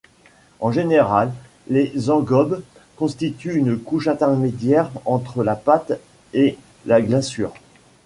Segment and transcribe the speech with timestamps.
[0.59, 1.31] En général,
[1.67, 2.63] les engobes
[2.95, 5.91] constituent une couche intermédiaire entre la pâte
[6.33, 7.53] et la glaçure.